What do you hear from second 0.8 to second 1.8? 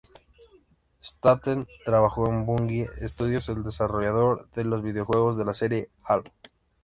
Staten